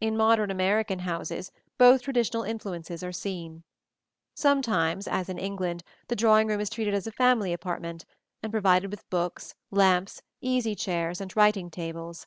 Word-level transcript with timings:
In 0.00 0.16
modern 0.16 0.50
American 0.50 0.98
houses 0.98 1.52
both 1.78 2.02
traditional 2.02 2.42
influences 2.42 3.04
are 3.04 3.12
seen. 3.12 3.62
Sometimes, 4.34 5.06
as 5.06 5.28
in 5.28 5.38
England, 5.38 5.84
the 6.08 6.16
drawing 6.16 6.48
room 6.48 6.58
is 6.60 6.68
treated 6.68 6.92
as 6.92 7.06
a 7.06 7.12
family 7.12 7.52
apartment, 7.52 8.04
and 8.42 8.50
provided 8.50 8.90
with 8.90 9.08
books, 9.10 9.54
lamps, 9.70 10.22
easy 10.40 10.74
chairs 10.74 11.20
and 11.20 11.36
writing 11.36 11.70
tables. 11.70 12.26